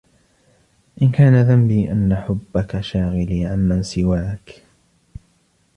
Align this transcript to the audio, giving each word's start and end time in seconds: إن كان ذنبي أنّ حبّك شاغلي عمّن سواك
إن 1.01 1.11
كان 1.11 1.41
ذنبي 1.41 1.91
أنّ 1.91 2.15
حبّك 2.15 2.81
شاغلي 2.81 3.45
عمّن 3.45 3.83
سواك 3.83 4.63